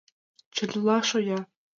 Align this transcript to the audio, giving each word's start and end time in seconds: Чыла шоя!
Чыла 0.55 0.97
шоя! 1.09 1.39